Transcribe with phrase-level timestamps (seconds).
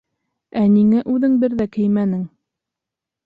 [0.61, 2.23] Ә ниңә үҙең бер ҙә кеймәнен?